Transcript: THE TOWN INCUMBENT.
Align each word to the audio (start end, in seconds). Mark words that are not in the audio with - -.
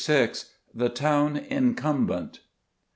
THE 0.73 0.89
TOWN 0.89 1.37
INCUMBENT. 1.37 2.39